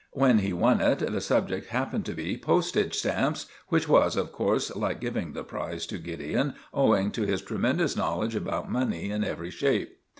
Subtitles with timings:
[0.13, 4.75] When he won it, the subject happened to be 'Postage Stamps'; which was, of course,
[4.75, 9.51] like giving the prize to Gideon, owing to his tremendous knowledge about money in every
[9.51, 9.99] shape.